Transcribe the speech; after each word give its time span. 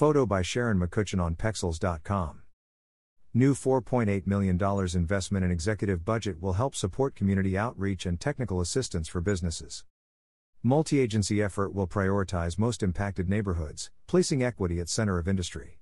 Photo 0.00 0.24
by 0.24 0.40
Sharon 0.40 0.78
McCutcheon 0.78 1.22
on 1.22 1.34
Pexels.com. 1.34 2.40
New 3.34 3.52
$4.8 3.52 4.26
million 4.26 4.58
investment 4.94 5.44
in 5.44 5.50
executive 5.50 6.06
budget 6.06 6.40
will 6.40 6.54
help 6.54 6.74
support 6.74 7.14
community 7.14 7.58
outreach 7.58 8.06
and 8.06 8.18
technical 8.18 8.62
assistance 8.62 9.08
for 9.08 9.20
businesses. 9.20 9.84
Multi 10.62 11.00
agency 11.00 11.42
effort 11.42 11.74
will 11.74 11.86
prioritize 11.86 12.58
most 12.58 12.82
impacted 12.82 13.28
neighborhoods, 13.28 13.90
placing 14.06 14.42
equity 14.42 14.80
at 14.80 14.88
center 14.88 15.18
of 15.18 15.28
industry. 15.28 15.80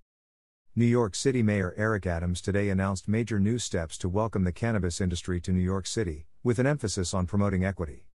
New 0.74 0.84
York 0.84 1.14
City 1.14 1.44
Mayor 1.44 1.72
Eric 1.76 2.04
Adams 2.04 2.40
today 2.40 2.70
announced 2.70 3.06
major 3.06 3.38
new 3.38 3.56
steps 3.56 3.96
to 3.98 4.08
welcome 4.08 4.42
the 4.42 4.50
cannabis 4.50 5.00
industry 5.00 5.40
to 5.42 5.52
New 5.52 5.62
York 5.62 5.86
City, 5.86 6.26
with 6.42 6.58
an 6.58 6.66
emphasis 6.66 7.14
on 7.14 7.24
promoting 7.24 7.64
equity. 7.64 8.08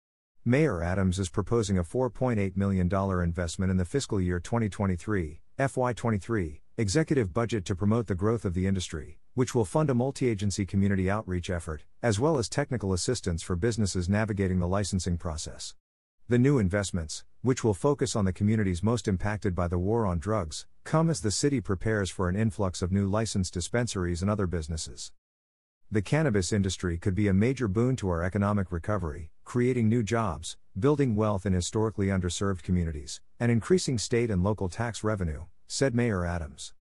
Mayor 0.45 0.82
Adams 0.82 1.21
is 1.21 1.29
proposing 1.29 1.79
a 1.79 1.84
$4.8 1.84 2.57
million 2.57 2.93
investment 3.23 3.71
in 3.71 3.77
the 3.77 3.84
fiscal 3.84 4.21
year 4.21 4.41
2023, 4.41 5.43
FY23, 5.62 6.58
executive 6.76 7.32
budget 7.32 7.64
to 7.66 7.76
promote 7.76 8.08
the 8.08 8.16
growth 8.16 8.44
of 8.44 8.53
the 8.53 8.66
industry, 8.66 9.20
which 9.34 9.54
will 9.54 9.64
fund 9.64 9.90
a 9.90 9.94
multi 9.94 10.29
agency 10.29 10.66
community 10.66 11.08
outreach 11.08 11.48
effort, 11.50 11.84
as 12.03 12.18
well 12.18 12.36
as 12.36 12.48
technical 12.48 12.93
assistance 12.93 13.44
for 13.44 13.54
businesses 13.54 14.08
navigating 14.08 14.58
the 14.58 14.67
licensing 14.67 15.17
process. 15.17 15.76
The 16.29 16.39
new 16.39 16.58
investments, 16.58 17.22
which 17.43 17.62
will 17.62 17.75
focus 17.75 18.17
on 18.17 18.25
the 18.25 18.32
communities 18.32 18.82
most 18.82 19.06
impacted 19.06 19.54
by 19.54 19.68
the 19.68 19.79
war 19.79 20.04
on 20.04 20.18
drugs, 20.18 20.67
come 20.82 21.08
as 21.08 21.20
the 21.20 21.30
city 21.30 21.61
prepares 21.61 22.11
for 22.11 22.29
an 22.29 22.34
influx 22.34 22.82
of 22.82 22.90
new 22.90 23.06
licensed 23.06 23.54
dispensaries 23.54 24.20
and 24.20 24.29
other 24.29 24.48
businesses. 24.48 25.12
The 25.92 26.03
cannabis 26.03 26.53
industry 26.53 26.98
could 26.98 27.14
be 27.14 27.29
a 27.29 27.32
major 27.32 27.68
boon 27.68 27.94
to 27.96 28.08
our 28.08 28.25
economic 28.25 28.72
recovery, 28.72 29.31
creating 29.44 29.89
new 29.89 30.03
jobs, 30.03 30.56
building 30.76 31.14
wealth 31.14 31.46
in 31.46 31.53
historically 31.53 32.08
underserved 32.08 32.64
communities, 32.64 33.20
and 33.39 33.53
increasing 33.53 33.98
state 33.98 34.28
and 34.28 34.42
local 34.42 34.69
tax 34.69 35.05
revenue, 35.05 35.44
said 35.72 35.94
Mayor 35.94 36.27
Adams. 36.27 36.75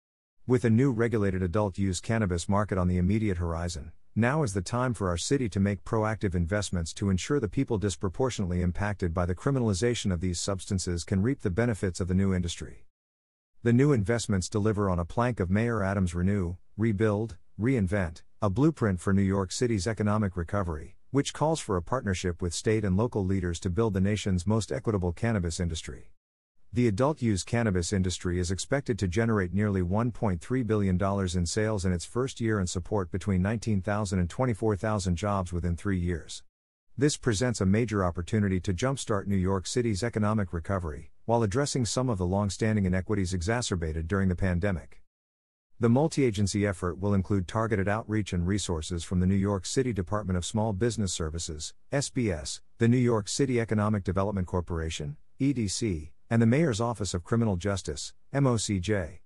With 0.45 0.65
a 0.65 0.69
new 0.69 0.91
regulated 0.91 1.41
adult 1.41 1.77
use 1.77 2.01
cannabis 2.01 2.49
market 2.49 2.77
on 2.77 2.89
the 2.89 2.97
immediate 2.97 3.37
horizon, 3.37 3.93
now 4.17 4.43
is 4.43 4.53
the 4.53 4.61
time 4.61 4.93
for 4.93 5.07
our 5.07 5.15
city 5.15 5.47
to 5.47 5.61
make 5.61 5.85
proactive 5.85 6.35
investments 6.35 6.91
to 6.95 7.09
ensure 7.09 7.39
the 7.39 7.47
people 7.47 7.77
disproportionately 7.77 8.61
impacted 8.61 9.13
by 9.13 9.25
the 9.25 9.33
criminalization 9.33 10.11
of 10.11 10.19
these 10.19 10.41
substances 10.41 11.05
can 11.05 11.21
reap 11.21 11.39
the 11.39 11.49
benefits 11.49 12.01
of 12.01 12.09
the 12.09 12.13
new 12.13 12.33
industry. 12.33 12.85
The 13.63 13.71
new 13.71 13.93
investments 13.93 14.49
deliver 14.49 14.89
on 14.89 14.99
a 14.99 15.05
plank 15.05 15.39
of 15.39 15.49
Mayor 15.49 15.81
Adams' 15.81 16.13
Renew, 16.13 16.57
Rebuild, 16.75 17.37
Reinvent, 17.57 18.23
a 18.41 18.49
blueprint 18.49 18.99
for 18.99 19.13
New 19.13 19.21
York 19.21 19.53
City's 19.53 19.87
economic 19.87 20.35
recovery, 20.35 20.97
which 21.11 21.31
calls 21.31 21.61
for 21.61 21.77
a 21.77 21.81
partnership 21.81 22.41
with 22.41 22.53
state 22.53 22.83
and 22.83 22.97
local 22.97 23.23
leaders 23.23 23.57
to 23.61 23.69
build 23.69 23.93
the 23.93 24.01
nation's 24.01 24.45
most 24.45 24.69
equitable 24.69 25.13
cannabis 25.13 25.61
industry. 25.61 26.11
The 26.73 26.87
adult 26.87 27.21
use 27.21 27.43
cannabis 27.43 27.91
industry 27.91 28.39
is 28.39 28.49
expected 28.49 28.97
to 28.99 29.07
generate 29.09 29.53
nearly 29.53 29.81
$1.3 29.81 30.65
billion 30.65 30.97
in 31.37 31.45
sales 31.45 31.83
in 31.83 31.91
its 31.91 32.05
first 32.05 32.39
year 32.39 32.59
and 32.59 32.69
support 32.69 33.11
between 33.11 33.41
19,000 33.41 34.17
and 34.17 34.29
24,000 34.29 35.17
jobs 35.17 35.51
within 35.51 35.75
three 35.75 35.99
years. 35.99 36.43
This 36.97 37.17
presents 37.17 37.59
a 37.59 37.65
major 37.65 38.05
opportunity 38.05 38.61
to 38.61 38.73
jumpstart 38.73 39.27
New 39.27 39.35
York 39.35 39.67
City's 39.67 40.01
economic 40.01 40.53
recovery, 40.53 41.11
while 41.25 41.43
addressing 41.43 41.83
some 41.83 42.09
of 42.09 42.17
the 42.17 42.25
long 42.25 42.49
standing 42.49 42.85
inequities 42.85 43.33
exacerbated 43.33 44.07
during 44.07 44.29
the 44.29 44.35
pandemic. 44.37 45.01
The 45.77 45.89
multi 45.89 46.23
agency 46.23 46.65
effort 46.65 46.97
will 46.97 47.13
include 47.13 47.49
targeted 47.49 47.89
outreach 47.89 48.31
and 48.31 48.47
resources 48.47 49.03
from 49.03 49.19
the 49.19 49.27
New 49.27 49.35
York 49.35 49.65
City 49.65 49.91
Department 49.91 50.37
of 50.37 50.45
Small 50.45 50.71
Business 50.71 51.11
Services, 51.11 51.73
SBS, 51.91 52.61
the 52.77 52.87
New 52.87 52.95
York 52.95 53.27
City 53.27 53.59
Economic 53.59 54.05
Development 54.05 54.47
Corporation, 54.47 55.17
EDC, 55.41 56.11
and 56.31 56.41
the 56.41 56.45
Mayor's 56.45 56.79
Office 56.79 57.13
of 57.13 57.25
Criminal 57.25 57.57
Justice, 57.57 58.13
MOCJ. 58.33 59.19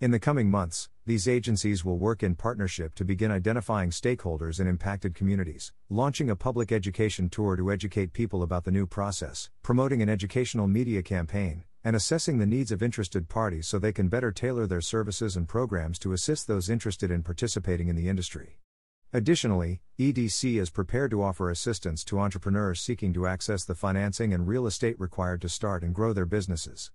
In 0.00 0.10
the 0.10 0.18
coming 0.18 0.50
months, 0.50 0.88
these 1.04 1.28
agencies 1.28 1.84
will 1.84 1.98
work 1.98 2.22
in 2.22 2.34
partnership 2.34 2.94
to 2.94 3.04
begin 3.04 3.30
identifying 3.30 3.90
stakeholders 3.90 4.58
in 4.58 4.66
impacted 4.66 5.14
communities, 5.14 5.74
launching 5.90 6.30
a 6.30 6.34
public 6.34 6.72
education 6.72 7.28
tour 7.28 7.56
to 7.56 7.70
educate 7.70 8.14
people 8.14 8.42
about 8.42 8.64
the 8.64 8.70
new 8.70 8.86
process, 8.86 9.50
promoting 9.62 10.00
an 10.00 10.08
educational 10.08 10.66
media 10.66 11.02
campaign, 11.02 11.64
and 11.84 11.94
assessing 11.94 12.38
the 12.38 12.46
needs 12.46 12.72
of 12.72 12.82
interested 12.82 13.28
parties 13.28 13.66
so 13.66 13.78
they 13.78 13.92
can 13.92 14.08
better 14.08 14.32
tailor 14.32 14.66
their 14.66 14.80
services 14.80 15.36
and 15.36 15.46
programs 15.48 15.98
to 15.98 16.14
assist 16.14 16.46
those 16.46 16.70
interested 16.70 17.10
in 17.10 17.22
participating 17.22 17.88
in 17.88 17.96
the 17.96 18.08
industry. 18.08 18.60
Additionally, 19.12 19.80
EDC 19.98 20.60
is 20.60 20.68
prepared 20.68 21.12
to 21.12 21.22
offer 21.22 21.48
assistance 21.48 22.02
to 22.04 22.18
entrepreneurs 22.18 22.80
seeking 22.80 23.12
to 23.12 23.26
access 23.26 23.64
the 23.64 23.74
financing 23.74 24.34
and 24.34 24.48
real 24.48 24.66
estate 24.66 24.98
required 24.98 25.40
to 25.40 25.48
start 25.48 25.84
and 25.84 25.94
grow 25.94 26.12
their 26.12 26.26
businesses. 26.26 26.90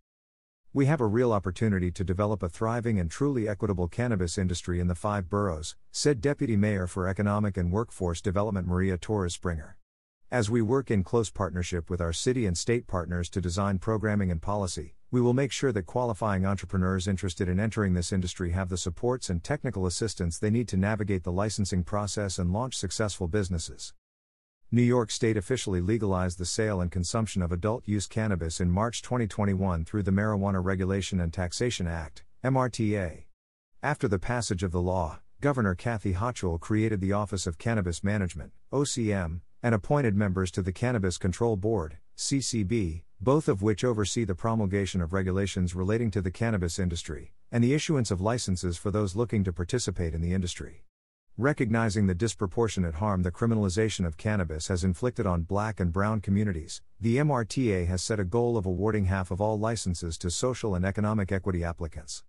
We 0.74 0.88
have 0.88 1.02
a 1.02 1.08
real 1.08 1.32
opportunity 1.32 1.90
to 1.92 2.04
develop 2.04 2.44
a 2.44 2.50
thriving 2.50 3.00
and 3.00 3.10
truly 3.10 3.48
equitable 3.48 3.88
cannabis 3.88 4.38
industry 4.38 4.80
in 4.80 4.88
the 4.88 4.96
five 4.96 5.30
boroughs, 5.30 5.76
said 5.92 6.22
Deputy 6.22 6.58
Mayor 6.58 6.86
for 6.86 7.08
Economic 7.08 7.56
and 7.56 7.72
Workforce 7.72 8.22
Development 8.22 8.68
Maria 8.68 8.98
Torres 8.98 9.34
Springer. 9.34 9.78
As 10.30 10.50
we 10.50 10.62
work 10.62 10.92
in 10.92 11.04
close 11.04 11.30
partnership 11.30 11.90
with 11.90 12.02
our 12.02 12.14
city 12.14 12.46
and 12.46 12.58
state 12.58 12.88
partners 12.88 13.30
to 13.30 13.42
design 13.42 13.80
programming 13.80 14.32
and 14.32 14.42
policy, 14.42 14.96
we 15.12 15.20
will 15.20 15.34
make 15.34 15.52
sure 15.52 15.74
that 15.74 15.86
qualifying 15.86 16.46
entrepreneurs 16.46 17.06
interested 17.06 17.50
in 17.50 17.60
entering 17.60 17.94
this 17.94 18.14
industry 18.14 18.52
have 18.52 18.70
the 18.70 18.78
supports 18.78 19.30
and 19.30 19.44
technical 19.44 19.86
assistance 19.86 20.40
they 20.40 20.50
need 20.50 20.70
to 20.70 20.78
navigate 20.78 21.24
the 21.24 21.32
licensing 21.32 21.84
process 21.84 22.40
and 22.40 22.54
launch 22.54 22.78
successful 22.78 23.28
businesses. 23.28 23.94
New 24.72 24.82
York 24.82 25.12
State 25.12 25.36
officially 25.36 25.82
legalized 25.82 26.38
the 26.38 26.46
sale 26.46 26.80
and 26.80 26.90
consumption 26.90 27.42
of 27.42 27.52
adult 27.52 27.86
use 27.86 28.08
cannabis 28.08 28.62
in 28.62 28.72
March 28.72 29.02
2021 29.02 29.84
through 29.84 30.04
the 30.04 30.12
Marijuana 30.12 30.64
Regulation 30.64 31.20
and 31.20 31.34
Taxation 31.34 31.88
Act, 31.88 32.24
MRTA. 32.42 33.26
After 33.84 34.08
the 34.08 34.18
passage 34.18 34.64
of 34.64 34.72
the 34.72 34.82
law, 34.82 35.20
Governor 35.42 35.76
Kathy 35.76 36.14
Hochul 36.14 36.58
created 36.58 37.02
the 37.02 37.12
Office 37.12 37.46
of 37.46 37.58
Cannabis 37.58 38.02
Management, 38.02 38.54
OCM, 38.72 39.42
and 39.62 39.76
appointed 39.76 40.16
members 40.16 40.52
to 40.52 40.62
the 40.62 40.72
Cannabis 40.72 41.18
Control 41.18 41.58
Board, 41.58 41.98
CCB, 42.16 43.02
both 43.22 43.48
of 43.48 43.62
which 43.62 43.84
oversee 43.84 44.24
the 44.24 44.34
promulgation 44.34 45.00
of 45.00 45.14
regulations 45.14 45.76
relating 45.76 46.10
to 46.10 46.24
the 46.24 46.32
cannabis 46.32 46.80
industry, 46.80 47.34
and 47.52 47.64
the 47.64 47.76
issuance 47.76 48.10
of 48.10 48.20
licenses 48.20 48.78
for 48.78 48.90
those 48.90 49.16
looking 49.16 49.44
to 49.44 49.54
participate 49.54 50.16
in 50.16 50.22
the 50.22 50.34
industry. 50.34 50.84
Recognizing 51.38 52.08
the 52.08 52.16
disproportionate 52.16 52.96
harm 52.96 53.22
the 53.22 53.32
criminalization 53.32 54.08
of 54.08 54.18
cannabis 54.18 54.70
has 54.70 54.84
inflicted 54.84 55.28
on 55.28 55.44
black 55.44 55.80
and 55.80 55.94
brown 55.94 56.20
communities, 56.20 56.82
the 57.00 57.18
MRTA 57.18 57.86
has 57.86 58.02
set 58.02 58.20
a 58.20 58.26
goal 58.26 58.58
of 58.58 58.66
awarding 58.66 59.06
half 59.06 59.30
of 59.30 59.40
all 59.40 59.60
licenses 59.60 60.18
to 60.18 60.32
social 60.32 60.74
and 60.74 60.84
economic 60.84 61.32
equity 61.32 61.64
applicants. 61.64 62.24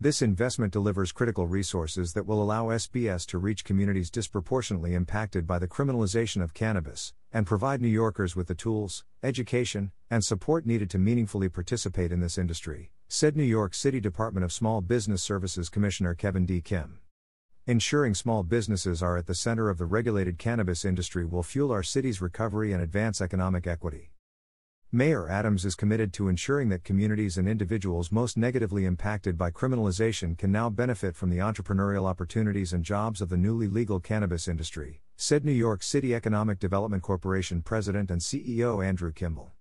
This 0.00 0.22
investment 0.22 0.72
delivers 0.72 1.10
critical 1.10 1.48
resources 1.48 2.12
that 2.12 2.24
will 2.24 2.40
allow 2.40 2.66
SBS 2.66 3.26
to 3.26 3.38
reach 3.38 3.64
communities 3.64 4.12
disproportionately 4.12 4.94
impacted 4.94 5.44
by 5.44 5.58
the 5.58 5.66
criminalization 5.66 6.40
of 6.40 6.54
cannabis, 6.54 7.14
and 7.32 7.44
provide 7.44 7.80
New 7.80 7.88
Yorkers 7.88 8.36
with 8.36 8.46
the 8.46 8.54
tools, 8.54 9.04
education, 9.24 9.90
and 10.08 10.22
support 10.22 10.64
needed 10.64 10.88
to 10.90 11.00
meaningfully 11.00 11.48
participate 11.48 12.12
in 12.12 12.20
this 12.20 12.38
industry, 12.38 12.92
said 13.08 13.36
New 13.36 13.42
York 13.42 13.74
City 13.74 13.98
Department 13.98 14.44
of 14.44 14.52
Small 14.52 14.80
Business 14.80 15.20
Services 15.20 15.68
Commissioner 15.68 16.14
Kevin 16.14 16.46
D. 16.46 16.60
Kim. 16.60 17.00
Ensuring 17.66 18.14
small 18.14 18.44
businesses 18.44 19.02
are 19.02 19.16
at 19.16 19.26
the 19.26 19.34
center 19.34 19.68
of 19.68 19.78
the 19.78 19.84
regulated 19.84 20.38
cannabis 20.38 20.84
industry 20.84 21.24
will 21.24 21.42
fuel 21.42 21.72
our 21.72 21.82
city's 21.82 22.22
recovery 22.22 22.72
and 22.72 22.80
advance 22.80 23.20
economic 23.20 23.66
equity. 23.66 24.12
Mayor 24.90 25.28
Adams 25.28 25.66
is 25.66 25.74
committed 25.74 26.14
to 26.14 26.28
ensuring 26.28 26.70
that 26.70 26.82
communities 26.82 27.36
and 27.36 27.46
individuals 27.46 28.10
most 28.10 28.38
negatively 28.38 28.86
impacted 28.86 29.36
by 29.36 29.50
criminalization 29.50 30.34
can 30.38 30.50
now 30.50 30.70
benefit 30.70 31.14
from 31.14 31.28
the 31.28 31.36
entrepreneurial 31.36 32.06
opportunities 32.06 32.72
and 32.72 32.82
jobs 32.82 33.20
of 33.20 33.28
the 33.28 33.36
newly 33.36 33.68
legal 33.68 34.00
cannabis 34.00 34.48
industry, 34.48 35.02
said 35.14 35.44
New 35.44 35.52
York 35.52 35.82
City 35.82 36.14
Economic 36.14 36.58
Development 36.58 37.02
Corporation 37.02 37.60
President 37.60 38.10
and 38.10 38.22
CEO 38.22 38.82
Andrew 38.82 39.12
Kimball. 39.12 39.52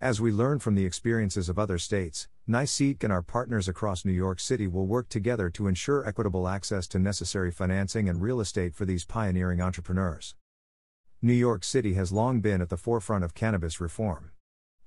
As 0.00 0.20
we 0.20 0.30
learn 0.30 0.60
from 0.60 0.76
the 0.76 0.86
experiences 0.86 1.48
of 1.48 1.58
other 1.58 1.78
states, 1.78 2.28
NYCEDC 2.48 3.02
and 3.02 3.12
our 3.12 3.20
partners 3.22 3.66
across 3.66 4.04
New 4.04 4.12
York 4.12 4.38
City 4.38 4.68
will 4.68 4.86
work 4.86 5.08
together 5.08 5.50
to 5.50 5.66
ensure 5.66 6.06
equitable 6.06 6.46
access 6.46 6.86
to 6.86 7.00
necessary 7.00 7.50
financing 7.50 8.08
and 8.08 8.22
real 8.22 8.38
estate 8.38 8.76
for 8.76 8.84
these 8.84 9.04
pioneering 9.04 9.60
entrepreneurs. 9.60 10.36
New 11.20 11.32
York 11.32 11.64
City 11.64 11.94
has 11.94 12.12
long 12.12 12.40
been 12.40 12.62
at 12.62 12.68
the 12.68 12.76
forefront 12.76 13.24
of 13.24 13.34
cannabis 13.34 13.80
reform. 13.80 14.30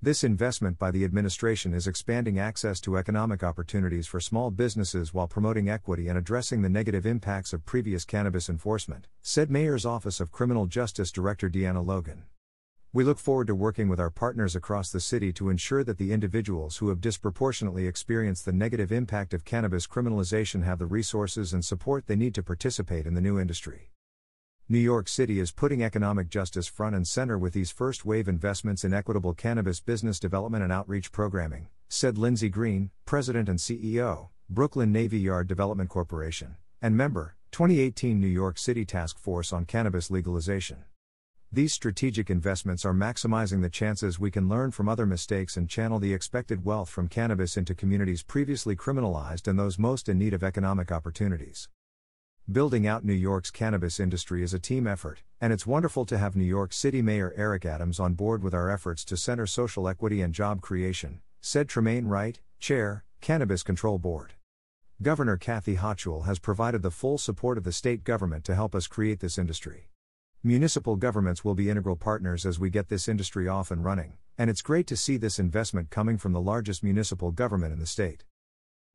This 0.03 0.23
investment 0.23 0.79
by 0.79 0.89
the 0.89 1.05
administration 1.05 1.75
is 1.75 1.85
expanding 1.85 2.39
access 2.39 2.81
to 2.81 2.97
economic 2.97 3.43
opportunities 3.43 4.07
for 4.07 4.19
small 4.19 4.49
businesses 4.49 5.13
while 5.13 5.27
promoting 5.27 5.69
equity 5.69 6.07
and 6.07 6.17
addressing 6.17 6.63
the 6.63 6.69
negative 6.69 7.05
impacts 7.05 7.53
of 7.53 7.67
previous 7.67 8.03
cannabis 8.03 8.49
enforcement, 8.49 9.05
said 9.21 9.51
Mayor's 9.51 9.85
Office 9.85 10.19
of 10.19 10.31
Criminal 10.31 10.65
Justice 10.65 11.11
Director 11.11 11.51
Deanna 11.51 11.85
Logan. 11.85 12.23
We 12.91 13.03
look 13.03 13.19
forward 13.19 13.45
to 13.45 13.53
working 13.53 13.89
with 13.89 13.99
our 13.99 14.09
partners 14.09 14.55
across 14.55 14.91
the 14.91 14.99
city 14.99 15.31
to 15.33 15.49
ensure 15.49 15.83
that 15.83 15.99
the 15.99 16.11
individuals 16.11 16.77
who 16.77 16.89
have 16.89 16.99
disproportionately 16.99 17.85
experienced 17.85 18.45
the 18.45 18.51
negative 18.51 18.91
impact 18.91 19.35
of 19.35 19.45
cannabis 19.45 19.85
criminalization 19.85 20.63
have 20.63 20.79
the 20.79 20.87
resources 20.87 21.53
and 21.53 21.63
support 21.63 22.07
they 22.07 22.15
need 22.15 22.33
to 22.33 22.41
participate 22.41 23.05
in 23.05 23.13
the 23.13 23.21
new 23.21 23.39
industry. 23.39 23.91
New 24.71 24.79
York 24.79 25.09
City 25.09 25.41
is 25.41 25.51
putting 25.51 25.83
economic 25.83 26.29
justice 26.29 26.65
front 26.65 26.95
and 26.95 27.05
center 27.05 27.37
with 27.37 27.51
these 27.51 27.71
first 27.71 28.05
wave 28.05 28.29
investments 28.29 28.85
in 28.85 28.93
equitable 28.93 29.33
cannabis 29.33 29.81
business 29.81 30.17
development 30.17 30.63
and 30.63 30.71
outreach 30.71 31.11
programming, 31.11 31.67
said 31.89 32.17
Lindsay 32.17 32.47
Greene, 32.47 32.89
President 33.03 33.49
and 33.49 33.59
CEO, 33.59 34.29
Brooklyn 34.49 34.89
Navy 34.89 35.19
Yard 35.19 35.47
Development 35.47 35.89
Corporation, 35.89 36.55
and 36.81 36.95
member, 36.95 37.35
2018 37.51 38.17
New 38.17 38.27
York 38.27 38.57
City 38.57 38.85
Task 38.85 39.19
Force 39.19 39.51
on 39.51 39.65
Cannabis 39.65 40.09
Legalization. 40.09 40.85
These 41.51 41.73
strategic 41.73 42.29
investments 42.29 42.85
are 42.85 42.93
maximizing 42.93 43.61
the 43.61 43.69
chances 43.69 44.21
we 44.21 44.31
can 44.31 44.47
learn 44.47 44.71
from 44.71 44.87
other 44.87 45.05
mistakes 45.05 45.57
and 45.57 45.67
channel 45.67 45.99
the 45.99 46.13
expected 46.13 46.63
wealth 46.63 46.89
from 46.89 47.09
cannabis 47.09 47.57
into 47.57 47.75
communities 47.75 48.23
previously 48.23 48.77
criminalized 48.77 49.49
and 49.49 49.59
those 49.59 49.77
most 49.77 50.07
in 50.07 50.17
need 50.17 50.33
of 50.33 50.45
economic 50.45 50.93
opportunities. 50.93 51.67
Building 52.49 52.87
out 52.87 53.05
New 53.05 53.13
York's 53.13 53.51
cannabis 53.51 53.99
industry 53.99 54.43
is 54.43 54.53
a 54.53 54.59
team 54.59 54.87
effort, 54.87 55.21
and 55.39 55.53
it's 55.53 55.67
wonderful 55.67 56.05
to 56.05 56.17
have 56.17 56.35
New 56.35 56.43
York 56.43 56.73
City 56.73 57.01
Mayor 57.01 57.33
Eric 57.37 57.65
Adams 57.65 57.99
on 57.99 58.13
board 58.13 58.43
with 58.43 58.53
our 58.53 58.69
efforts 58.69 59.05
to 59.05 59.15
center 59.15 59.45
social 59.45 59.87
equity 59.87 60.21
and 60.21 60.33
job 60.33 60.59
creation, 60.59 61.21
said 61.39 61.69
Tremaine 61.69 62.07
Wright, 62.07 62.41
Chair, 62.59 63.05
Cannabis 63.21 63.61
Control 63.61 63.99
Board. 63.99 64.33
Governor 65.01 65.37
Kathy 65.37 65.77
Hochul 65.77 66.25
has 66.25 66.39
provided 66.39 66.81
the 66.81 66.91
full 66.91 67.17
support 67.17 67.57
of 67.57 67.63
the 67.63 67.71
state 67.71 68.03
government 68.03 68.43
to 68.45 68.55
help 68.55 68.73
us 68.75 68.87
create 68.87 69.19
this 69.19 69.37
industry. 69.37 69.89
Municipal 70.43 70.95
governments 70.95 71.45
will 71.45 71.55
be 71.55 71.69
integral 71.69 71.95
partners 71.95 72.45
as 72.45 72.59
we 72.59 72.71
get 72.71 72.89
this 72.89 73.07
industry 73.07 73.47
off 73.47 73.69
and 73.69 73.85
running, 73.85 74.17
and 74.37 74.49
it's 74.49 74.63
great 74.63 74.87
to 74.87 74.97
see 74.97 75.15
this 75.15 75.39
investment 75.39 75.91
coming 75.91 76.17
from 76.17 76.33
the 76.33 76.41
largest 76.41 76.83
municipal 76.83 77.31
government 77.31 77.71
in 77.71 77.79
the 77.79 77.85
state. 77.85 78.25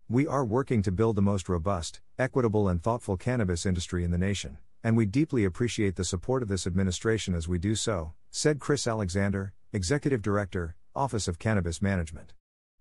We 0.08 0.24
are 0.28 0.44
working 0.44 0.82
to 0.82 0.92
build 0.92 1.16
the 1.16 1.22
most 1.22 1.48
robust, 1.48 2.00
equitable, 2.16 2.68
and 2.68 2.80
thoughtful 2.80 3.16
cannabis 3.16 3.66
industry 3.66 4.04
in 4.04 4.12
the 4.12 4.18
nation, 4.18 4.58
and 4.84 4.96
we 4.96 5.04
deeply 5.04 5.44
appreciate 5.44 5.96
the 5.96 6.04
support 6.04 6.44
of 6.44 6.48
this 6.48 6.64
administration 6.64 7.34
as 7.34 7.48
we 7.48 7.58
do 7.58 7.74
so, 7.74 8.12
said 8.30 8.60
Chris 8.60 8.86
Alexander, 8.86 9.52
Executive 9.72 10.22
Director, 10.22 10.76
Office 10.94 11.26
of 11.26 11.40
Cannabis 11.40 11.82
Management. 11.82 12.34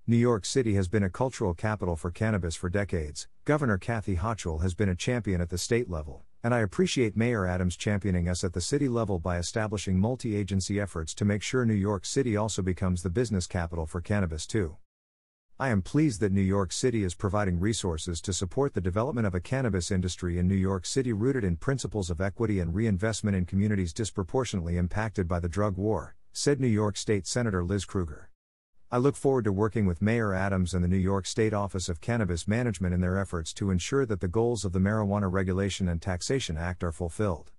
New 0.06 0.18
York 0.18 0.45
City 0.45 0.75
has 0.75 0.88
been 0.88 1.01
a 1.01 1.10
cultural 1.10 1.56
capital 1.56 1.95
for 1.95 2.12
cannabis 2.12 2.56
for 2.56 2.69
decades. 2.69 3.28
Governor 3.44 3.80
Kathy 3.80 4.18
Hochul 4.18 4.62
has 4.62 4.75
been 4.75 4.89
a 4.89 4.95
champion 4.95 5.42
at 5.42 5.50
the 5.50 5.57
state 5.57 5.89
level, 5.89 6.25
and 6.44 6.54
I 6.54 6.60
appreciate 6.60 7.18
Mayor 7.18 7.48
Adams 7.48 7.75
championing 7.75 8.30
us 8.30 8.44
at 8.44 8.54
the 8.54 8.62
city 8.62 8.88
level 8.88 9.18
by 9.18 9.39
establishing 9.39 10.00
multi 10.00 10.36
agency 10.36 10.80
efforts 10.80 11.16
to 11.16 11.25
make 11.25 11.42
sure 11.42 11.66
New 11.66 11.74
York 11.74 12.06
City 12.06 12.38
also 12.38 12.62
becomes 12.62 13.01
the 13.01 13.10
business 13.10 13.48
capital 13.48 13.88
for 13.88 14.00
cannabis, 14.00 14.45
too. 14.45 14.78
I 15.57 15.69
am 15.69 15.81
pleased 15.81 16.19
that 16.19 16.34
New 16.34 16.42
York 16.42 16.74
City 16.74 17.06
is 17.06 17.16
providing 17.16 17.62
resources 17.62 18.19
to 18.24 18.34
support 18.34 18.74
the 18.74 18.81
development 18.81 19.25
of 19.25 19.34
a 19.34 19.40
cannabis 19.40 19.90
industry 19.90 20.38
in 20.38 20.50
New 20.50 20.56
York 20.56 20.86
City 20.86 21.13
rooted 21.13 21.46
in 21.46 21.56
principles 21.56 22.10
of 22.10 22.19
equity 22.19 22.60
and 22.60 22.75
reinvestment 22.75 23.38
in 23.38 23.46
communities 23.46 23.94
disproportionately 23.94 24.75
impacted 24.75 25.30
by 25.30 25.40
the 25.40 25.48
drug 25.48 25.78
war, 25.78 26.18
said 26.34 26.60
New 26.60 26.68
York 26.68 26.98
State 26.98 27.25
Senator 27.25 27.63
Liz 27.63 27.86
Krueger. 27.86 28.30
I 28.92 28.98
look 28.98 29.16
forward 29.16 29.46
to 29.46 29.54
working 29.54 29.86
with 29.86 30.02
Mayor 30.02 30.34
Adams 30.34 30.74
and 30.74 30.84
the 30.84 30.90
New 30.90 30.98
York 30.98 31.25
State 31.25 31.54
Office 31.54 31.88
of 31.88 32.02
Cannabis 32.02 32.50
Management 32.50 32.94
in 32.94 33.00
their 33.00 33.18
efforts 33.18 33.54
to 33.54 33.72
ensure 33.72 34.06
that 34.07 34.19
the 34.19 34.28
goals 34.28 34.66
of 34.66 34.74
the 34.74 34.80
Marijuana 34.80 35.31
Regulation 35.31 35.88
and 35.88 36.02
Taxation 36.02 36.57
Act 36.57 36.84
are 36.84 36.92
fulfilled. 36.92 37.54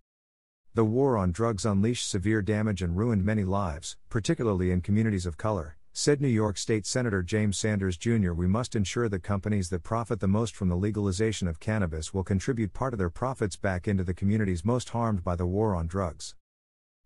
The 0.75 0.85
war 0.85 1.17
on 1.17 1.33
drugs 1.33 1.65
unleashed 1.65 2.11
severe 2.11 2.43
damage 2.43 2.83
and 2.83 2.95
ruined 2.95 3.25
many 3.25 3.45
lives, 3.45 3.97
particularly 4.11 4.71
in 4.71 4.83
communities 4.83 5.25
of 5.25 5.39
color, 5.39 5.79
said 5.99 6.21
New 6.21 6.29
York 6.29 6.59
State 6.59 6.85
Senator 6.85 7.23
James 7.23 7.57
Sanders 7.57 7.97
Jr. 7.97 8.33
We 8.33 8.47
must 8.47 8.77
ensure 8.77 9.09
that 9.09 9.23
companies 9.23 9.71
that 9.71 9.83
profit 9.83 10.21
the 10.21 10.29
most 10.29 10.55
from 10.55 10.69
the 10.69 10.77
legalization 10.77 11.49
of 11.49 11.59
cannabis 11.59 12.13
will 12.13 12.23
contribute 12.23 12.75
part 12.75 12.93
of 12.93 12.99
their 12.99 13.09
profits 13.09 13.57
back 13.57 13.89
into 13.89 14.05
the 14.05 14.13
communities 14.13 14.63
most 14.63 14.91
harmed 14.91 15.25
by 15.25 15.35
the 15.35 15.47
war 15.47 15.75
on 15.75 15.87
drugs. 15.87 16.35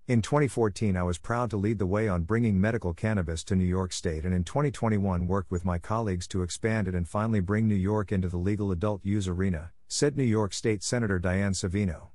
In 0.08 0.22
2014, 0.22 0.96
I 0.96 1.04
was 1.04 1.18
proud 1.18 1.50
to 1.50 1.56
lead 1.56 1.78
the 1.78 1.86
way 1.86 2.08
on 2.08 2.24
bringing 2.24 2.60
medical 2.60 2.92
cannabis 2.92 3.44
to 3.44 3.54
New 3.54 3.64
York 3.64 3.92
State, 3.92 4.24
and 4.24 4.34
in 4.34 4.42
2021, 4.42 5.28
worked 5.28 5.52
with 5.52 5.64
my 5.64 5.78
colleagues 5.78 6.26
to 6.26 6.42
expand 6.42 6.88
it 6.88 6.94
and 6.96 7.08
finally 7.08 7.38
bring 7.38 7.68
New 7.68 7.76
York 7.76 8.10
into 8.10 8.28
the 8.28 8.38
legal 8.38 8.72
adult 8.72 9.04
use 9.04 9.28
arena, 9.28 9.70
said 9.86 10.16
New 10.16 10.24
York 10.24 10.52
State 10.52 10.82
Senator 10.82 11.20
Diane 11.20 11.52
Savino. 11.52 12.08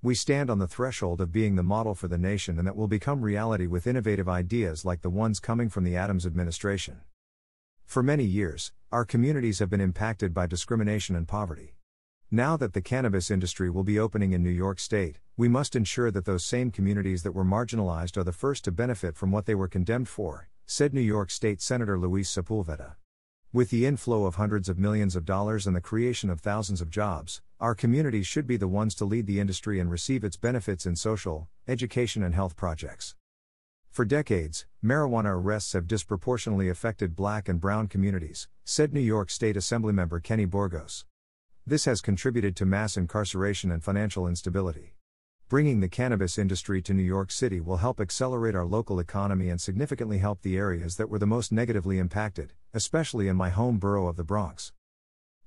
We 0.00 0.14
stand 0.14 0.48
on 0.48 0.60
the 0.60 0.68
threshold 0.68 1.20
of 1.20 1.32
being 1.32 1.56
the 1.56 1.64
model 1.64 1.92
for 1.92 2.06
the 2.06 2.18
nation, 2.18 2.56
and 2.56 2.68
that 2.68 2.76
will 2.76 2.86
become 2.86 3.20
reality 3.20 3.66
with 3.66 3.84
innovative 3.84 4.28
ideas 4.28 4.84
like 4.84 5.00
the 5.00 5.10
ones 5.10 5.40
coming 5.40 5.68
from 5.68 5.82
the 5.82 5.96
Adams 5.96 6.24
administration. 6.24 7.00
For 7.84 8.00
many 8.00 8.22
years, 8.22 8.70
our 8.92 9.04
communities 9.04 9.58
have 9.58 9.68
been 9.68 9.80
impacted 9.80 10.32
by 10.32 10.46
discrimination 10.46 11.16
and 11.16 11.26
poverty. 11.26 11.74
Now 12.30 12.56
that 12.58 12.74
the 12.74 12.80
cannabis 12.80 13.28
industry 13.28 13.70
will 13.70 13.82
be 13.82 13.98
opening 13.98 14.30
in 14.30 14.42
New 14.44 14.50
York 14.50 14.78
State, 14.78 15.18
we 15.36 15.48
must 15.48 15.74
ensure 15.74 16.12
that 16.12 16.26
those 16.26 16.44
same 16.44 16.70
communities 16.70 17.24
that 17.24 17.32
were 17.32 17.44
marginalized 17.44 18.16
are 18.16 18.24
the 18.24 18.30
first 18.30 18.62
to 18.66 18.70
benefit 18.70 19.16
from 19.16 19.32
what 19.32 19.46
they 19.46 19.54
were 19.56 19.66
condemned 19.66 20.08
for, 20.08 20.48
said 20.64 20.94
New 20.94 21.00
York 21.00 21.28
State 21.28 21.60
Senator 21.60 21.98
Luis 21.98 22.30
Sepulveda. 22.30 22.94
With 23.52 23.70
the 23.70 23.84
inflow 23.84 24.26
of 24.26 24.36
hundreds 24.36 24.68
of 24.68 24.78
millions 24.78 25.16
of 25.16 25.24
dollars 25.24 25.66
and 25.66 25.74
the 25.74 25.80
creation 25.80 26.30
of 26.30 26.38
thousands 26.38 26.80
of 26.80 26.88
jobs, 26.88 27.42
our 27.60 27.74
communities 27.74 28.26
should 28.26 28.46
be 28.46 28.56
the 28.56 28.68
ones 28.68 28.94
to 28.94 29.04
lead 29.04 29.26
the 29.26 29.40
industry 29.40 29.80
and 29.80 29.90
receive 29.90 30.22
its 30.22 30.36
benefits 30.36 30.86
in 30.86 30.94
social, 30.94 31.48
education, 31.66 32.22
and 32.22 32.32
health 32.32 32.54
projects. 32.54 33.16
For 33.90 34.04
decades, 34.04 34.64
marijuana 34.84 35.30
arrests 35.30 35.72
have 35.72 35.88
disproportionately 35.88 36.68
affected 36.68 37.16
black 37.16 37.48
and 37.48 37.60
brown 37.60 37.88
communities, 37.88 38.46
said 38.64 38.94
New 38.94 39.00
York 39.00 39.28
State 39.28 39.56
Assemblymember 39.56 40.22
Kenny 40.22 40.44
Burgos. 40.44 41.04
This 41.66 41.84
has 41.86 42.00
contributed 42.00 42.54
to 42.56 42.64
mass 42.64 42.96
incarceration 42.96 43.72
and 43.72 43.82
financial 43.82 44.28
instability. 44.28 44.94
Bringing 45.48 45.80
the 45.80 45.88
cannabis 45.88 46.38
industry 46.38 46.80
to 46.82 46.94
New 46.94 47.02
York 47.02 47.32
City 47.32 47.60
will 47.60 47.78
help 47.78 48.00
accelerate 48.00 48.54
our 48.54 48.66
local 48.66 49.00
economy 49.00 49.48
and 49.48 49.60
significantly 49.60 50.18
help 50.18 50.42
the 50.42 50.56
areas 50.56 50.96
that 50.96 51.10
were 51.10 51.18
the 51.18 51.26
most 51.26 51.50
negatively 51.50 51.98
impacted, 51.98 52.52
especially 52.72 53.26
in 53.26 53.34
my 53.34 53.50
home 53.50 53.78
borough 53.78 54.06
of 54.06 54.16
the 54.16 54.22
Bronx. 54.22 54.72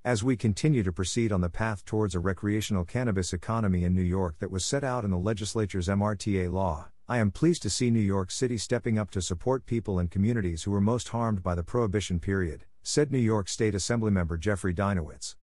As 0.04 0.24
we 0.24 0.36
continue 0.36 0.82
to 0.82 0.92
proceed 0.92 1.32
on 1.32 1.42
the 1.42 1.50
path 1.50 1.86
towards 1.86 2.16
a 2.16 2.20
recreational 2.20 2.86
cannabis 2.86 3.34
economy 3.34 3.84
in 3.84 3.94
New 3.94 4.02
York 4.02 4.40
that 4.40 4.50
was 4.50 4.66
set 4.66 4.84
out 4.84 5.06
in 5.06 5.12
the 5.12 5.18
legislature's 5.18 5.88
MRTA 5.88 6.52
law, 6.52 6.88
I 7.08 7.20
am 7.20 7.30
pleased 7.30 7.62
to 7.62 7.70
see 7.70 7.92
New 7.92 8.00
York 8.00 8.32
City 8.32 8.58
stepping 8.58 8.98
up 8.98 9.12
to 9.12 9.22
support 9.22 9.68
people 9.68 10.00
and 10.00 10.10
communities 10.10 10.64
who 10.64 10.72
were 10.72 10.82
most 10.82 11.10
harmed 11.10 11.44
by 11.44 11.54
the 11.54 11.62
Prohibition 11.62 12.20
period, 12.20 12.66
said 12.82 13.12
New 13.12 13.20
York 13.20 13.48
State 13.48 13.76
Assemblymember 13.76 14.40
Jeffrey 14.40 14.74
Dinowitz. 14.74 15.36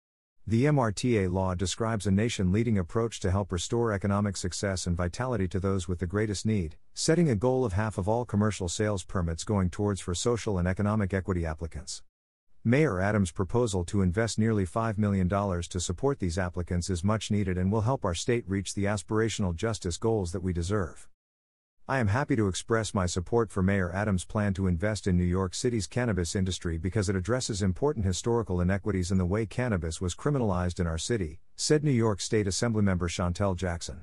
The 0.44 0.64
MRTA 0.64 1.32
law 1.32 1.54
describes 1.54 2.08
a 2.08 2.10
nation 2.10 2.50
leading 2.50 2.78
approach 2.78 3.20
to 3.20 3.30
help 3.30 3.52
restore 3.52 3.92
economic 3.92 4.36
success 4.36 4.88
and 4.88 4.96
vitality 4.96 5.46
to 5.46 5.60
those 5.60 5.86
with 5.86 6.00
the 6.00 6.06
greatest 6.08 6.44
need, 6.44 6.74
setting 6.94 7.30
a 7.30 7.36
goal 7.36 7.64
of 7.64 7.74
half 7.74 7.96
of 7.96 8.08
all 8.08 8.24
commercial 8.24 8.68
sales 8.68 9.04
permits 9.04 9.44
going 9.44 9.70
towards 9.70 10.00
for 10.00 10.16
social 10.16 10.58
and 10.58 10.66
economic 10.66 11.14
equity 11.14 11.46
applicants. 11.46 12.02
Mayor 12.64 13.00
Adams' 13.00 13.30
proposal 13.30 13.84
to 13.84 14.02
invest 14.02 14.36
nearly 14.36 14.66
$5 14.66 14.98
million 14.98 15.28
to 15.28 15.80
support 15.80 16.18
these 16.18 16.36
applicants 16.36 16.90
is 16.90 17.04
much 17.04 17.30
needed 17.30 17.56
and 17.56 17.70
will 17.70 17.82
help 17.82 18.04
our 18.04 18.14
state 18.14 18.44
reach 18.48 18.74
the 18.74 18.84
aspirational 18.84 19.54
justice 19.54 19.96
goals 19.96 20.32
that 20.32 20.42
we 20.42 20.52
deserve. 20.52 21.08
I 21.86 22.00
am 22.00 22.08
happy 22.08 22.34
to 22.34 22.48
express 22.48 22.92
my 22.92 23.06
support 23.06 23.52
for 23.52 23.62
Mayor 23.62 23.94
Adams' 23.94 24.24
plan 24.24 24.54
to 24.54 24.66
invest 24.66 25.06
in 25.06 25.16
New 25.16 25.24
York 25.24 25.54
City's 25.54 25.86
cannabis 25.86 26.34
industry 26.34 26.78
because 26.78 27.08
it 27.08 27.14
addresses 27.16 27.62
important 27.62 28.04
historical 28.04 28.60
inequities 28.60 29.12
in 29.12 29.18
the 29.18 29.24
way 29.24 29.46
cannabis 29.46 30.00
was 30.00 30.16
criminalized 30.16 30.80
in 30.80 30.86
our 30.86 30.98
city, 30.98 31.38
said 31.54 31.84
New 31.84 31.92
York 31.92 32.20
State 32.20 32.46
Assemblymember 32.46 33.08
Chantel 33.08 33.56
Jackson. 33.56 34.02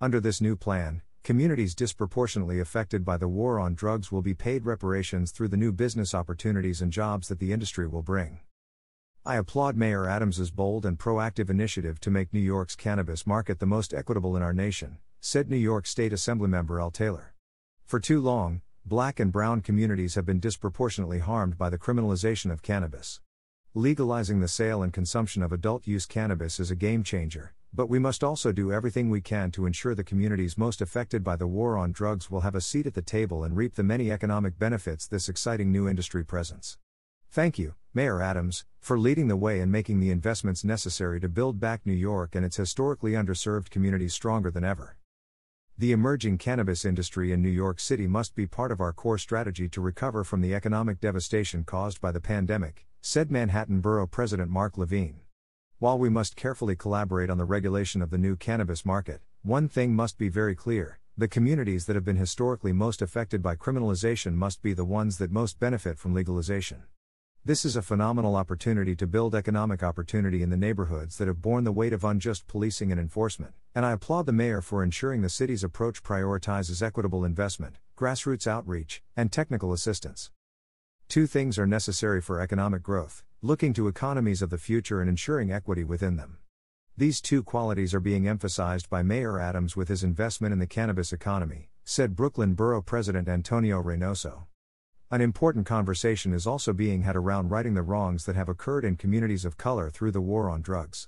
Under 0.00 0.20
this 0.20 0.40
new 0.40 0.56
plan, 0.56 1.00
communities 1.24 1.74
disproportionately 1.74 2.60
affected 2.60 3.02
by 3.02 3.16
the 3.16 3.26
war 3.26 3.58
on 3.58 3.74
drugs 3.74 4.12
will 4.12 4.20
be 4.20 4.34
paid 4.34 4.66
reparations 4.66 5.30
through 5.32 5.48
the 5.48 5.56
new 5.56 5.72
business 5.72 6.14
opportunities 6.14 6.82
and 6.82 6.92
jobs 6.92 7.28
that 7.28 7.38
the 7.38 7.50
industry 7.50 7.86
will 7.88 8.02
bring. 8.02 8.40
I 9.24 9.36
applaud 9.36 9.74
Mayor 9.74 10.06
Adams's 10.06 10.50
bold 10.50 10.84
and 10.84 10.98
proactive 10.98 11.48
initiative 11.48 11.98
to 12.00 12.10
make 12.10 12.34
New 12.34 12.40
York's 12.40 12.76
cannabis 12.76 13.26
market 13.26 13.58
the 13.58 13.64
most 13.64 13.94
equitable 13.94 14.36
in 14.36 14.42
our 14.42 14.52
nation, 14.52 14.98
said 15.18 15.48
New 15.48 15.56
York 15.56 15.86
State 15.86 16.12
Assemblymember 16.12 16.78
Al 16.78 16.90
Taylor. 16.90 17.32
For 17.86 17.98
too 17.98 18.20
long, 18.20 18.60
black 18.84 19.18
and 19.18 19.32
brown 19.32 19.62
communities 19.62 20.16
have 20.16 20.26
been 20.26 20.40
disproportionately 20.40 21.20
harmed 21.20 21.56
by 21.56 21.70
the 21.70 21.78
criminalization 21.78 22.52
of 22.52 22.60
cannabis. 22.60 23.22
Legalizing 23.72 24.40
the 24.40 24.46
sale 24.46 24.82
and 24.82 24.92
consumption 24.92 25.42
of 25.42 25.52
adult 25.52 25.86
use 25.86 26.04
cannabis 26.04 26.60
is 26.60 26.70
a 26.70 26.76
game 26.76 27.02
changer, 27.02 27.54
but 27.76 27.88
we 27.88 27.98
must 27.98 28.22
also 28.22 28.52
do 28.52 28.72
everything 28.72 29.10
we 29.10 29.20
can 29.20 29.50
to 29.50 29.66
ensure 29.66 29.96
the 29.96 30.04
communities 30.04 30.56
most 30.56 30.80
affected 30.80 31.24
by 31.24 31.34
the 31.34 31.46
war 31.46 31.76
on 31.76 31.90
drugs 31.90 32.30
will 32.30 32.42
have 32.42 32.54
a 32.54 32.60
seat 32.60 32.86
at 32.86 32.94
the 32.94 33.02
table 33.02 33.42
and 33.42 33.56
reap 33.56 33.74
the 33.74 33.82
many 33.82 34.12
economic 34.12 34.56
benefits 34.58 35.08
this 35.08 35.28
exciting 35.28 35.72
new 35.72 35.88
industry 35.88 36.24
presents. 36.24 36.78
Thank 37.30 37.58
you, 37.58 37.74
Mayor 37.92 38.22
Adams, 38.22 38.64
for 38.80 38.96
leading 38.96 39.26
the 39.26 39.36
way 39.36 39.58
and 39.58 39.72
making 39.72 39.98
the 39.98 40.12
investments 40.12 40.62
necessary 40.62 41.18
to 41.18 41.28
build 41.28 41.58
back 41.58 41.80
New 41.84 41.92
York 41.92 42.36
and 42.36 42.44
its 42.44 42.56
historically 42.56 43.12
underserved 43.12 43.70
communities 43.70 44.14
stronger 44.14 44.52
than 44.52 44.62
ever. 44.62 44.96
The 45.76 45.90
emerging 45.90 46.38
cannabis 46.38 46.84
industry 46.84 47.32
in 47.32 47.42
New 47.42 47.48
York 47.48 47.80
City 47.80 48.06
must 48.06 48.36
be 48.36 48.46
part 48.46 48.70
of 48.70 48.80
our 48.80 48.92
core 48.92 49.18
strategy 49.18 49.68
to 49.70 49.80
recover 49.80 50.22
from 50.22 50.42
the 50.42 50.54
economic 50.54 51.00
devastation 51.00 51.64
caused 51.64 52.00
by 52.00 52.12
the 52.12 52.20
pandemic, 52.20 52.86
said 53.00 53.32
Manhattan 53.32 53.80
Borough 53.80 54.06
President 54.06 54.48
Mark 54.48 54.78
Levine. 54.78 55.23
While 55.80 55.98
we 55.98 56.08
must 56.08 56.36
carefully 56.36 56.76
collaborate 56.76 57.28
on 57.28 57.36
the 57.36 57.44
regulation 57.44 58.00
of 58.00 58.10
the 58.10 58.18
new 58.18 58.36
cannabis 58.36 58.86
market, 58.86 59.20
one 59.42 59.68
thing 59.68 59.94
must 59.94 60.16
be 60.18 60.28
very 60.28 60.54
clear 60.54 61.00
the 61.16 61.28
communities 61.28 61.86
that 61.86 61.94
have 61.94 62.04
been 62.04 62.16
historically 62.16 62.72
most 62.72 63.02
affected 63.02 63.42
by 63.42 63.56
criminalization 63.56 64.34
must 64.34 64.62
be 64.62 64.72
the 64.72 64.84
ones 64.84 65.18
that 65.18 65.30
most 65.30 65.58
benefit 65.60 65.98
from 65.98 66.14
legalization. 66.14 66.84
This 67.44 67.64
is 67.64 67.76
a 67.76 67.82
phenomenal 67.82 68.36
opportunity 68.36 68.96
to 68.96 69.06
build 69.06 69.34
economic 69.34 69.82
opportunity 69.82 70.42
in 70.42 70.50
the 70.50 70.56
neighborhoods 70.56 71.18
that 71.18 71.28
have 71.28 71.42
borne 71.42 71.64
the 71.64 71.72
weight 71.72 71.92
of 71.92 72.02
unjust 72.02 72.46
policing 72.46 72.90
and 72.90 73.00
enforcement, 73.00 73.52
and 73.74 73.84
I 73.84 73.92
applaud 73.92 74.26
the 74.26 74.32
mayor 74.32 74.60
for 74.60 74.82
ensuring 74.82 75.22
the 75.22 75.28
city's 75.28 75.62
approach 75.62 76.02
prioritizes 76.02 76.82
equitable 76.82 77.24
investment, 77.24 77.76
grassroots 77.96 78.46
outreach, 78.46 79.02
and 79.16 79.30
technical 79.30 79.72
assistance. 79.72 80.30
Two 81.14 81.28
things 81.28 81.60
are 81.60 81.64
necessary 81.64 82.20
for 82.20 82.40
economic 82.40 82.82
growth 82.82 83.22
looking 83.40 83.72
to 83.74 83.86
economies 83.86 84.42
of 84.42 84.50
the 84.50 84.58
future 84.58 85.00
and 85.00 85.08
ensuring 85.08 85.52
equity 85.52 85.84
within 85.84 86.16
them. 86.16 86.38
These 86.96 87.20
two 87.20 87.44
qualities 87.44 87.94
are 87.94 88.00
being 88.00 88.26
emphasized 88.26 88.90
by 88.90 89.04
Mayor 89.04 89.38
Adams 89.38 89.76
with 89.76 89.86
his 89.86 90.02
investment 90.02 90.52
in 90.52 90.58
the 90.58 90.66
cannabis 90.66 91.12
economy, 91.12 91.70
said 91.84 92.16
Brooklyn 92.16 92.54
Borough 92.54 92.82
President 92.82 93.28
Antonio 93.28 93.80
Reynoso. 93.80 94.46
An 95.08 95.20
important 95.20 95.66
conversation 95.66 96.32
is 96.34 96.48
also 96.48 96.72
being 96.72 97.02
had 97.02 97.14
around 97.14 97.48
righting 97.48 97.74
the 97.74 97.82
wrongs 97.82 98.24
that 98.24 98.34
have 98.34 98.48
occurred 98.48 98.84
in 98.84 98.96
communities 98.96 99.44
of 99.44 99.56
color 99.56 99.90
through 99.90 100.10
the 100.10 100.20
war 100.20 100.50
on 100.50 100.62
drugs. 100.62 101.06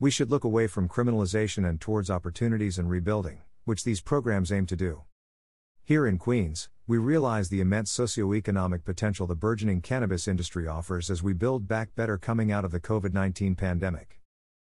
We 0.00 0.10
should 0.10 0.30
look 0.30 0.44
away 0.44 0.66
from 0.66 0.88
criminalization 0.88 1.68
and 1.68 1.78
towards 1.78 2.08
opportunities 2.08 2.78
and 2.78 2.88
rebuilding, 2.88 3.42
which 3.66 3.84
these 3.84 4.00
programs 4.00 4.50
aim 4.50 4.64
to 4.64 4.76
do. 4.76 5.02
Here 5.92 6.06
in 6.06 6.16
Queens, 6.16 6.70
we 6.86 6.96
realize 6.96 7.50
the 7.50 7.60
immense 7.60 7.94
socioeconomic 7.94 8.82
potential 8.82 9.26
the 9.26 9.34
burgeoning 9.34 9.82
cannabis 9.82 10.26
industry 10.26 10.66
offers 10.66 11.10
as 11.10 11.22
we 11.22 11.34
build 11.34 11.68
back 11.68 11.94
better 11.94 12.16
coming 12.16 12.50
out 12.50 12.64
of 12.64 12.70
the 12.70 12.80
COVID 12.80 13.12
19 13.12 13.56
pandemic. 13.56 14.18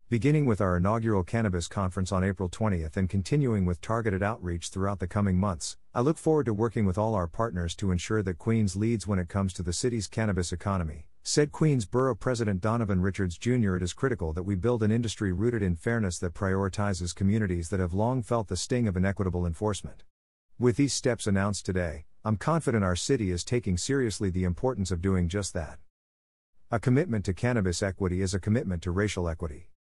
Beginning 0.08 0.47
with 0.47 0.62
our 0.62 0.78
inaugural 0.78 1.23
cannabis 1.23 1.68
conference 1.68 2.12
on 2.12 2.25
April 2.25 2.49
20th 2.49 2.97
and 2.97 3.11
continuing 3.11 3.66
with 3.66 3.82
targeted 3.82 4.23
outreach 4.23 4.70
throughout 4.70 5.00
the 5.00 5.06
coming 5.06 5.37
months, 5.37 5.76
I 5.94 6.00
look 6.00 6.16
forward 6.16 6.47
to 6.47 6.54
working 6.54 6.87
with 6.87 6.97
all 6.97 7.14
our 7.14 7.26
partners 7.26 7.75
to 7.75 7.90
ensure 7.90 8.23
that 8.23 8.38
Queens 8.38 8.75
leads 8.75 9.06
when 9.06 9.18
it 9.18 9.28
comes 9.28 9.52
to 9.52 9.62
the 9.62 9.75
city's 9.75 10.06
cannabis 10.06 10.50
economy. 10.50 11.08
Said 11.23 11.52
Queens 11.52 11.85
Borough 11.85 12.14
President 12.14 12.62
Donovan 12.62 13.02
Richards 13.02 13.37
Jr. 13.37 13.76
It 13.76 13.82
is 13.82 13.92
critical 13.92 14.32
that 14.32 14.44
we 14.44 14.54
build 14.54 14.82
an 14.82 14.90
industry 14.90 15.35
rooted 15.35 15.61
in 15.62 15.76
fairness 15.76 16.18
that 16.20 16.32
prioritizes 16.32 17.14
communities 17.14 17.68
that 17.68 17.80
have 17.80 17.92
long 17.92 18.23
felt 18.23 18.49
the 18.49 18.56
sting 18.56 18.88
of 18.88 18.97
inequitable 18.97 19.44
enforcement. 19.44 20.04
With 20.60 20.74
these 20.74 20.92
steps 20.92 21.28
announced 21.28 21.64
today, 21.66 22.06
I'm 22.24 22.36
confident 22.36 22.82
our 22.82 22.96
city 22.96 23.30
is 23.30 23.44
taking 23.44 23.76
seriously 23.76 24.28
the 24.28 24.42
importance 24.42 24.90
of 24.90 25.00
doing 25.00 25.28
just 25.28 25.54
that. 25.54 25.78
A 26.72 26.80
commitment 26.80 27.24
to 27.26 27.32
cannabis 27.32 27.80
equity 27.80 28.22
is 28.22 28.34
a 28.34 28.40
commitment 28.40 28.82
to 28.82 28.90
racial 28.90 29.28
equity. 29.28 29.70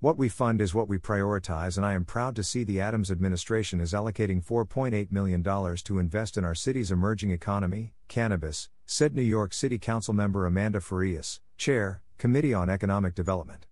What 0.00 0.18
we 0.18 0.28
fund 0.28 0.60
is 0.60 0.74
what 0.74 0.88
we 0.88 0.98
prioritize, 0.98 1.78
and 1.78 1.86
I 1.86 1.94
am 1.94 2.04
proud 2.04 2.36
to 2.36 2.42
see 2.42 2.64
the 2.64 2.82
Adams 2.82 3.10
administration 3.10 3.80
is 3.80 3.94
allocating 3.94 4.44
$4.8 4.44 5.10
million 5.10 5.42
to 5.42 5.98
invest 5.98 6.36
in 6.36 6.44
our 6.44 6.54
city's 6.54 6.90
emerging 6.90 7.30
economy, 7.30 7.94
cannabis, 8.06 8.68
said 8.84 9.14
New 9.14 9.22
York 9.22 9.54
City 9.54 9.78
Council 9.78 10.12
member 10.12 10.44
Amanda 10.44 10.82
Farias, 10.82 11.40
Chair, 11.56 12.02
Committee 12.18 12.52
on 12.52 12.68
Economic 12.68 13.14
Development. 13.14 13.66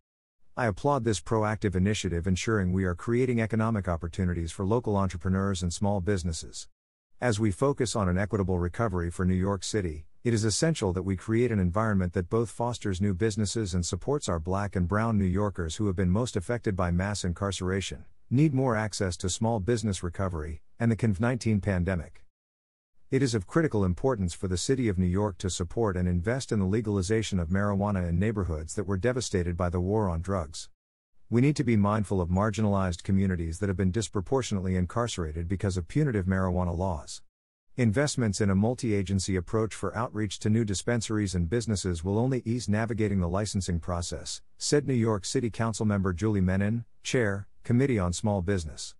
I 0.57 0.67
applaud 0.67 1.03
this 1.03 1.21
proactive 1.21 1.75
initiative 1.75 2.29
ensuring 2.29 2.73
we 2.73 2.85
are 2.85 2.95
creating 2.95 3.41
economic 3.41 3.89
opportunities 3.89 4.53
for 4.53 4.65
local 4.65 4.97
entrepreneurs 4.97 5.65
and 5.65 5.73
small 5.73 6.01
businesses. 6.01 6.69
As 7.21 7.41
we 7.41 7.51
focus 7.51 7.97
on 7.97 8.09
an 8.09 8.19
equitable 8.19 8.61
recovery 8.61 9.11
for 9.11 9.25
New 9.25 9.35
York 9.35 9.65
City, 9.65 10.07
it 10.23 10.33
is 10.33 10.45
essential 10.45 10.93
that 10.93 11.03
we 11.03 11.17
create 11.17 11.51
an 11.51 11.59
environment 11.59 12.13
that 12.13 12.31
both 12.31 12.51
fosters 12.51 13.01
new 13.01 13.15
businesses 13.15 13.75
and 13.75 13.85
supports 13.85 14.29
our 14.29 14.39
black 14.39 14.77
and 14.77 14.87
brown 14.87 15.19
New 15.19 15.25
Yorkers 15.25 15.75
who 15.75 15.89
have 15.89 15.97
been 15.97 16.09
most 16.09 16.37
affected 16.37 16.77
by 16.77 16.93
mass 16.93 17.25
incarceration, 17.25 18.05
need 18.31 18.55
more 18.55 18.77
access 18.77 19.17
to 19.17 19.29
small 19.29 19.59
business 19.59 20.05
recovery, 20.05 20.63
and 20.79 20.89
the 20.89 20.97
COVID 20.97 21.19
19 21.19 21.61
pandemic. 21.63 22.24
It 23.15 23.23
is 23.23 23.33
of 23.33 23.47
critical 23.47 23.85
importance 23.85 24.35
for 24.35 24.49
the 24.49 24.57
City 24.57 24.89
of 24.89 24.99
New 24.99 25.07
York 25.07 25.39
to 25.39 25.49
support 25.49 25.97
and 25.97 26.09
invest 26.09 26.51
in 26.51 26.59
the 26.59 26.65
legalization 26.65 27.39
of 27.39 27.49
marijuana 27.49 28.09
in 28.09 28.19
neighborhoods 28.19 28.75
that 28.75 28.89
were 28.89 28.97
devastated 28.97 29.57
by 29.57 29.69
the 29.69 29.79
war 29.79 30.09
on 30.09 30.21
drugs. 30.21 30.69
We 31.31 31.41
need 31.41 31.55
to 31.55 31.63
be 31.63 31.77
mindful 31.77 32.21
of 32.21 32.29
marginalized 32.29 33.05
communities 33.05 33.61
that 33.61 33.69
have 33.69 33.77
been 33.77 33.93
disproportionately 33.93 34.75
incarcerated 34.75 35.47
because 35.47 35.77
of 35.77 35.87
punitive 35.87 36.27
marijuana 36.27 36.77
laws. 36.77 37.23
Investments 37.77 38.41
in 38.41 38.51
a 38.51 38.57
multi 38.57 38.93
agency 38.93 39.37
approach 39.37 39.77
for 39.77 39.97
outreach 39.97 40.41
to 40.41 40.51
new 40.51 40.65
dispensaries 40.65 41.37
and 41.37 41.49
businesses 41.49 42.03
will 42.03 42.19
only 42.19 42.43
ease 42.45 42.69
navigating 42.69 43.21
the 43.21 43.29
licensing 43.29 43.79
process, 43.79 44.43
said 44.59 44.89
New 44.89 44.93
York 44.93 45.25
City 45.25 45.51
Council 45.51 45.87
member 45.87 46.13
Julie 46.13 46.41
Menin, 46.41 46.85
Chair, 47.05 47.47
Committee 47.63 47.97
on 48.01 48.13
Small 48.13 48.43
Business. 48.43 48.97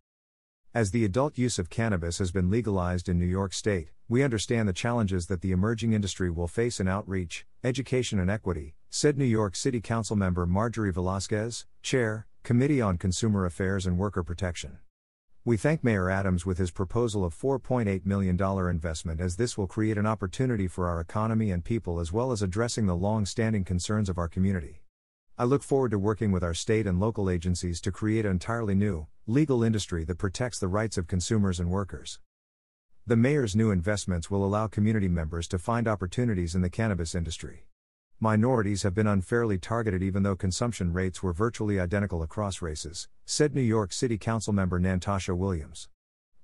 As 0.73 0.93
the 0.93 1.05
adult 1.05 1.37
use 1.37 1.59
of 1.59 1.69
cannabis 1.69 2.19
has 2.19 2.31
been 2.31 2.49
legalized 2.49 3.09
in 3.09 3.19
New 3.19 3.27
York 3.27 3.53
State, 3.53 3.91
we 4.07 4.23
understand 4.23 4.69
the 4.69 4.73
challenges 4.75 5.27
that 5.27 5.41
the 5.41 5.51
emerging 5.51 5.95
industry 5.95 6.31
will 6.31 6.47
face 6.47 6.79
in 6.79 6.87
outreach, 6.87 7.47
education, 7.63 8.19
and 8.19 8.31
equity, 8.31 8.75
said 8.91 9.17
New 9.17 9.25
York 9.25 9.57
City 9.57 9.81
Council 9.81 10.15
member 10.15 10.45
Marjorie 10.45 10.93
Velázquez, 10.93 11.65
Chair, 11.83 12.27
Committee 12.43 12.83
on 12.83 12.99
Consumer 12.99 13.47
Affairs 13.47 13.87
and 13.87 13.97
Worker 13.97 14.23
Protection. 14.23 14.79
We 15.47 15.57
thank 15.57 15.83
Mayor 15.83 16.11
Adams 16.11 16.45
with 16.45 16.59
his 16.59 16.71
proposal 16.71 17.25
of 17.25 17.35
$4.8 17.35 18.05
million 18.05 18.39
investment 18.69 19.21
as 19.21 19.37
this 19.37 19.57
will 19.57 19.67
create 19.67 19.97
an 19.97 20.07
opportunity 20.07 20.69
for 20.69 20.87
our 20.87 21.01
economy 21.01 21.51
and 21.51 21.65
people 21.65 21.99
as 21.99 22.13
well 22.13 22.31
as 22.31 22.43
addressing 22.43 22.85
the 22.85 22.95
long 22.95 23.25
standing 23.25 23.65
concerns 23.65 24.11
of 24.11 24.19
our 24.19 24.29
community. 24.29 24.83
I 25.39 25.45
look 25.45 25.63
forward 25.63 25.93
to 25.93 25.99
working 25.99 26.31
with 26.31 26.45
our 26.45 26.55
state 26.55 26.87
and 26.87 27.01
local 27.01 27.31
agencies 27.31 27.81
to 27.81 27.91
create 27.91 28.27
an 28.27 28.33
entirely 28.33 28.75
new, 28.75 29.07
legal 29.27 29.65
industry 29.65 30.05
that 30.05 30.19
protects 30.19 30.59
the 30.59 30.69
rights 30.69 30.99
of 30.99 31.07
consumers 31.07 31.59
and 31.59 31.71
workers. 31.71 32.21
The 33.07 33.17
mayor's 33.17 33.55
new 33.55 33.71
investments 33.71 34.31
will 34.31 34.47
allow 34.47 34.67
community 34.67 35.09
members 35.09 35.47
to 35.49 35.59
find 35.59 35.87
opportunities 35.87 36.55
in 36.55 36.63
the 36.63 36.71
cannabis 36.71 37.15
industry. 37.15 37.67
Minorities 38.19 38.83
have 38.83 38.95
been 38.95 39.07
unfairly 39.07 39.59
targeted 39.59 40.03
even 40.03 40.23
though 40.23 40.35
consumption 40.35 40.91
rates 40.91 41.23
were 41.23 41.35
virtually 41.35 41.79
identical 41.79 42.23
across 42.23 42.63
races, 42.63 43.09
said 43.27 43.55
New 43.55 43.61
York 43.61 43.93
City 43.93 44.17
Councilmember 44.17 44.81
Nantasha 44.81 45.35
Williams. 45.35 45.91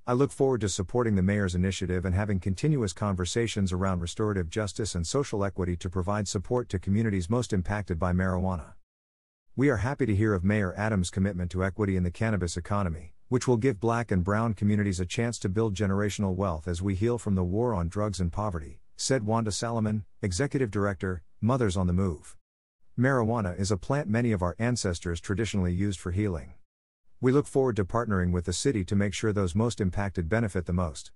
I 0.06 0.12
look 0.12 0.30
forward 0.30 0.60
to 0.60 0.68
supporting 0.68 1.14
the 1.14 1.22
mayor's 1.22 1.54
initiative 1.54 2.04
and 2.04 2.14
having 2.14 2.38
continuous 2.38 2.92
conversations 2.92 3.72
around 3.72 4.00
restorative 4.00 4.50
justice 4.50 4.94
and 4.94 5.06
social 5.06 5.42
equity 5.46 5.76
to 5.76 5.88
provide 5.88 6.28
support 6.28 6.68
to 6.68 6.78
communities 6.78 7.30
most 7.30 7.54
impacted 7.54 7.98
by 7.98 8.12
marijuana. 8.12 8.74
We 9.56 9.70
are 9.70 9.78
happy 9.78 10.04
to 10.04 10.14
hear 10.14 10.34
of 10.34 10.44
Mayor 10.44 10.74
Adams' 10.76 11.08
commitment 11.08 11.50
to 11.52 11.64
equity 11.64 11.96
in 11.96 12.02
the 12.02 12.10
cannabis 12.10 12.58
economy, 12.58 13.14
which 13.30 13.46
will 13.46 13.56
give 13.56 13.78
black 13.78 14.10
and 14.10 14.24
brown 14.24 14.52
communities 14.52 14.98
a 14.98 15.06
chance 15.06 15.38
to 15.38 15.48
build 15.48 15.72
generational 15.72 16.34
wealth 16.34 16.66
as 16.66 16.82
we 16.82 16.96
heal 16.96 17.16
from 17.16 17.36
the 17.36 17.44
war 17.44 17.72
on 17.72 17.88
drugs 17.88 18.18
and 18.18 18.32
poverty, 18.32 18.80
said 18.96 19.24
Wanda 19.24 19.52
Salaman, 19.52 20.04
Executive 20.20 20.68
Director, 20.68 21.22
Mothers 21.40 21.76
on 21.76 21.86
the 21.86 21.92
Move. 21.92 22.36
Marijuana 22.98 23.56
is 23.56 23.70
a 23.70 23.76
plant 23.76 24.08
many 24.08 24.32
of 24.32 24.42
our 24.42 24.56
ancestors 24.58 25.20
traditionally 25.20 25.72
used 25.72 26.00
for 26.00 26.10
healing. 26.10 26.54
We 27.20 27.30
look 27.30 27.46
forward 27.46 27.76
to 27.76 27.84
partnering 27.84 28.32
with 28.32 28.46
the 28.46 28.52
city 28.52 28.84
to 28.86 28.96
make 28.96 29.14
sure 29.14 29.32
those 29.32 29.54
most 29.54 29.80
impacted 29.80 30.28
benefit 30.28 30.66
the 30.66 30.72
most. 30.72 31.08